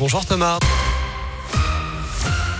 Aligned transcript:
Bonjour 0.00 0.24
Thomas. 0.24 0.58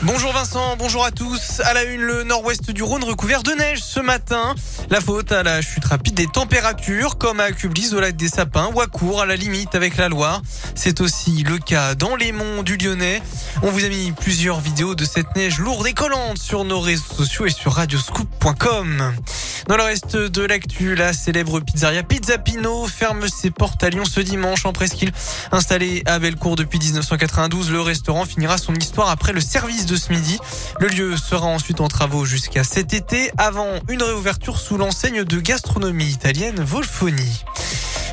Bonjour 0.02 0.31
Vincent, 0.31 0.77
bonjour 0.77 1.07
à 1.07 1.11
tous. 1.11 1.61
À 1.61 1.73
la 1.73 1.85
une, 1.85 2.03
le 2.03 2.23
nord-ouest 2.23 2.71
du 2.71 2.83
Rhône 2.83 3.03
recouvert 3.03 3.43
de 3.43 3.53
neige 3.53 3.79
ce 3.83 3.99
matin. 3.99 4.55
La 4.91 5.00
faute 5.00 5.33
à 5.33 5.42
la 5.42 5.63
chute 5.63 5.87
rapide 5.87 6.13
des 6.13 6.26
températures, 6.26 7.17
comme 7.17 7.41
à 7.41 7.50
Cublis 7.53 7.95
au 7.95 8.00
lac 8.00 8.14
des 8.14 8.29
Sapins 8.29 8.68
ou 8.75 8.82
à 8.82 8.89
Court, 8.89 9.23
à 9.23 9.27
la 9.27 9.37
limite 9.37 9.75
avec 9.75 9.96
la 9.96 10.11
Loire. 10.11 10.43
C'est 10.75 11.00
aussi 11.00 11.43
le 11.43 11.57
cas 11.57 11.95
dans 11.95 12.14
les 12.14 12.32
monts 12.32 12.62
du 12.62 12.77
Lyonnais. 12.77 13.23
On 13.62 13.70
vous 13.70 13.86
a 13.86 13.88
mis 13.88 14.12
plusieurs 14.12 14.61
vidéos 14.61 14.95
de 14.95 15.07
cette 15.07 15.34
neige 15.34 15.61
lourde 15.61 15.86
et 15.86 15.95
collante 15.95 16.36
sur 16.36 16.64
nos 16.64 16.80
réseaux 16.80 17.14
sociaux 17.16 17.46
et 17.46 17.50
sur 17.50 17.72
radioscoop.com. 17.72 19.14
Dans 19.71 19.77
le 19.77 19.84
reste 19.84 20.16
de 20.16 20.43
l'actu, 20.43 20.96
la 20.96 21.12
célèbre 21.12 21.61
pizzeria 21.61 22.03
Pizza 22.03 22.39
Pino 22.39 22.89
ferme 22.89 23.29
ses 23.29 23.53
portes 23.53 23.85
à 23.85 23.89
Lyon 23.89 24.03
ce 24.04 24.18
dimanche 24.18 24.66
en 24.66 24.73
presqu'île. 24.73 25.12
Installé 25.53 26.03
à 26.07 26.18
Bellecour 26.18 26.57
depuis 26.57 26.80
1992, 26.80 27.71
le 27.71 27.80
restaurant 27.80 28.25
finira 28.25 28.59
son 28.59 28.75
histoire 28.75 29.11
après 29.11 29.32
le 29.32 29.40
service 29.40 29.86
de 29.86 29.95
ce 29.95 30.12
midi. 30.12 30.40
Le 30.81 30.89
lieu 30.89 31.17
sera 31.17 31.46
ensuite 31.46 31.81
en 31.81 31.86
travaux 31.86 32.24
jusqu'à 32.24 32.64
cet 32.64 32.95
été 32.95 33.30
avant 33.38 33.78
une 33.88 34.02
réouverture 34.02 34.59
sous 34.59 34.76
l'enseigne 34.76 35.22
de 35.22 35.38
gastronomie 35.38 36.09
italienne 36.09 36.60
Volfoni. 36.60 37.45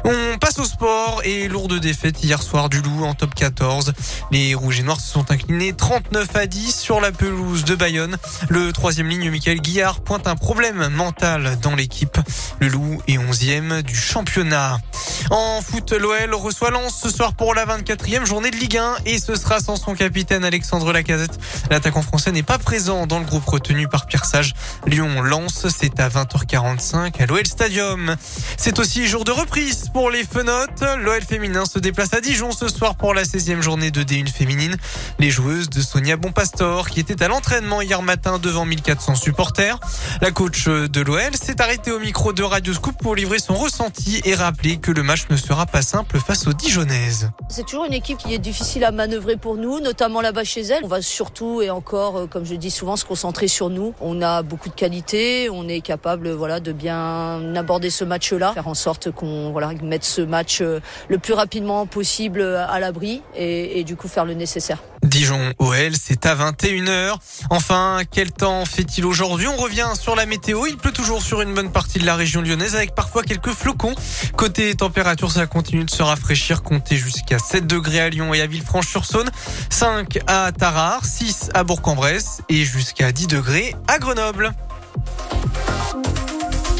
On 0.09 0.37
passe 0.37 0.57
au 0.59 0.63
sport 0.63 1.19
et 1.25 1.49
lourde 1.49 1.81
défaite 1.81 2.23
hier 2.23 2.41
soir 2.41 2.69
du 2.69 2.81
Loup 2.81 3.03
en 3.03 3.13
top 3.13 3.35
14. 3.35 3.91
Les 4.31 4.55
Rouges 4.55 4.79
et 4.79 4.83
Noirs 4.83 5.01
se 5.01 5.11
sont 5.11 5.29
inclinés 5.31 5.73
39 5.73 6.33
à 6.33 6.45
10 6.45 6.79
sur 6.79 7.01
la 7.01 7.11
pelouse 7.11 7.65
de 7.65 7.75
Bayonne. 7.75 8.15
Le 8.47 8.71
troisième 8.71 9.09
ligne, 9.09 9.29
Michael 9.29 9.59
Guillard, 9.59 9.99
pointe 9.99 10.25
un 10.27 10.37
problème 10.37 10.87
mental 10.87 11.59
dans 11.61 11.75
l'équipe. 11.75 12.17
Le 12.61 12.69
Loup 12.69 13.01
est 13.09 13.17
11e 13.17 13.81
du 13.81 13.97
championnat. 13.97 14.79
En 15.29 15.59
foot, 15.61 15.91
l'OL 15.91 16.33
reçoit 16.35 16.71
Lens 16.71 16.97
ce 17.01 17.09
soir 17.09 17.33
pour 17.33 17.53
la 17.53 17.65
24e 17.65 18.25
journée 18.25 18.49
de 18.49 18.55
Ligue 18.55 18.77
1 18.77 18.95
et 19.05 19.19
ce 19.19 19.35
sera 19.35 19.59
sans 19.59 19.75
son 19.75 19.93
capitaine 19.93 20.45
Alexandre 20.45 20.93
Lacazette. 20.93 21.37
L'attaquant 21.69 22.01
français 22.01 22.31
n'est 22.31 22.43
pas 22.43 22.57
présent 22.57 23.07
dans 23.07 23.19
le 23.19 23.25
groupe 23.25 23.45
retenu 23.45 23.89
par 23.89 24.05
Pierre 24.05 24.23
Sage. 24.23 24.53
Lyon-Lens, 24.85 25.67
c'est 25.67 25.99
à 25.99 26.07
20h45 26.07 27.21
à 27.21 27.25
l'OL 27.25 27.45
Stadium. 27.45 28.15
C'est 28.55 28.79
aussi 28.79 29.05
jour 29.05 29.25
de 29.25 29.31
reprise 29.31 29.89
pour 29.91 30.09
les 30.11 30.23
fenotes. 30.23 30.83
L'OL 30.99 31.21
féminin 31.21 31.65
se 31.65 31.79
déplace 31.79 32.13
à 32.13 32.21
Dijon 32.21 32.51
ce 32.51 32.69
soir 32.69 32.95
pour 32.95 33.13
la 33.13 33.23
16e 33.23 33.61
journée 33.61 33.91
de 33.91 34.03
D1 34.03 34.31
féminine. 34.31 34.77
Les 35.19 35.29
joueuses 35.29 35.69
de 35.69 35.81
Sonia 35.81 36.15
Bonpastor 36.15 36.89
qui 36.89 37.01
étaient 37.01 37.21
à 37.21 37.27
l'entraînement 37.27 37.81
hier 37.81 38.01
matin 38.01 38.39
devant 38.39 38.63
1400 38.63 39.15
supporters. 39.15 39.77
La 40.21 40.31
coach 40.31 40.67
de 40.67 41.01
l'OL 41.01 41.35
s'est 41.35 41.61
arrêtée 41.61 41.91
au 41.91 41.99
micro 41.99 42.31
de 42.31 42.43
Radio 42.43 42.73
Scoop 42.73 42.97
pour 43.01 43.15
livrer 43.15 43.39
son 43.39 43.55
ressenti 43.55 44.21
et 44.23 44.33
rappeler 44.33 44.77
que 44.77 44.91
le 44.91 45.03
match 45.03 45.16
ne 45.29 45.35
sera 45.35 45.65
pas 45.65 45.81
simple 45.81 46.19
face 46.19 46.47
aux 46.47 46.53
Dijonnaises. 46.53 47.31
C'est 47.49 47.65
toujours 47.65 47.85
une 47.85 47.93
équipe 47.93 48.17
qui 48.17 48.33
est 48.33 48.39
difficile 48.39 48.83
à 48.83 48.91
manœuvrer 48.91 49.37
pour 49.37 49.55
nous, 49.55 49.79
notamment 49.79 50.21
là-bas 50.21 50.43
chez 50.43 50.61
elle. 50.61 50.83
On 50.83 50.87
va 50.87 51.01
surtout 51.01 51.61
et 51.61 51.69
encore, 51.69 52.17
euh, 52.17 52.27
comme 52.27 52.45
je 52.45 52.55
dis 52.55 52.71
souvent, 52.71 52.95
se 52.95 53.05
concentrer 53.05 53.47
sur 53.47 53.69
nous. 53.69 53.93
On 54.01 54.21
a 54.21 54.43
beaucoup 54.43 54.69
de 54.69 54.75
qualités, 54.75 55.49
on 55.49 55.67
est 55.67 55.81
capable 55.81 56.31
voilà, 56.31 56.59
de 56.59 56.71
bien 56.71 57.55
aborder 57.55 57.89
ce 57.89 58.03
match-là, 58.03 58.53
faire 58.53 58.67
en 58.67 58.75
sorte 58.75 59.11
qu'on 59.11 59.51
voilà, 59.51 59.71
mette 59.81 60.03
ce 60.03 60.21
match 60.21 60.61
euh, 60.61 60.79
le 61.09 61.17
plus 61.17 61.33
rapidement 61.33 61.85
possible 61.85 62.41
à 62.41 62.79
l'abri 62.79 63.21
et, 63.35 63.79
et 63.79 63.83
du 63.83 63.95
coup 63.95 64.07
faire 64.07 64.25
le 64.25 64.33
nécessaire. 64.33 64.79
Dijon 65.07 65.53
OL, 65.59 65.91
c'est 65.99 66.25
à 66.25 66.35
21h. 66.35 67.15
Enfin, 67.49 68.01
quel 68.11 68.31
temps 68.31 68.65
fait-il 68.65 69.05
aujourd'hui? 69.05 69.47
On 69.47 69.55
revient 69.55 69.89
sur 69.99 70.15
la 70.15 70.25
météo. 70.25 70.65
Il 70.67 70.77
pleut 70.77 70.91
toujours 70.91 71.21
sur 71.21 71.41
une 71.41 71.53
bonne 71.53 71.71
partie 71.71 71.99
de 71.99 72.05
la 72.05 72.15
région 72.15 72.41
lyonnaise 72.41 72.75
avec 72.75 72.93
parfois 72.93 73.23
quelques 73.23 73.51
flocons. 73.51 73.95
Côté 74.35 74.75
température, 74.75 75.31
ça 75.31 75.47
continue 75.47 75.85
de 75.85 75.89
se 75.89 76.03
rafraîchir. 76.03 76.61
Comptez 76.61 76.97
jusqu'à 76.97 77.39
7 77.39 77.65
degrés 77.65 78.01
à 78.01 78.09
Lyon 78.09 78.33
et 78.33 78.41
à 78.41 78.47
Villefranche-sur-Saône, 78.47 79.29
5 79.69 80.19
à 80.27 80.51
Tarare, 80.51 81.05
6 81.05 81.49
à 81.53 81.63
Bourg-en-Bresse 81.63 82.41
et 82.49 82.65
jusqu'à 82.65 83.11
10 83.11 83.27
degrés 83.27 83.75
à 83.87 83.99
Grenoble. 83.99 84.53